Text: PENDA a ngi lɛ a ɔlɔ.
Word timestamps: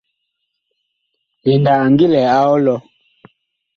PENDA 1.41 1.73
a 1.83 1.85
ngi 1.91 2.07
lɛ 2.13 2.21
a 2.37 2.37
ɔlɔ. 2.53 2.75